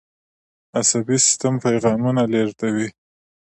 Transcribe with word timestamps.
عصبي 0.79 1.17
سیستم 1.25 1.53
پیغامونه 1.65 2.23
لیږدوي 2.31 2.87